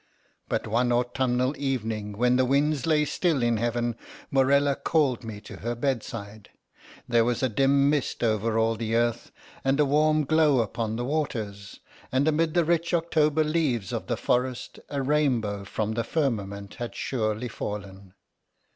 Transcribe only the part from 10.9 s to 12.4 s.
the waters, and